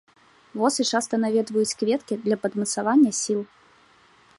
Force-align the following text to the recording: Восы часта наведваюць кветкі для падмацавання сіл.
Восы 0.61 0.81
часта 0.99 1.13
наведваюць 1.25 1.77
кветкі 1.83 2.19
для 2.25 2.35
падмацавання 2.47 3.11
сіл. 3.23 3.41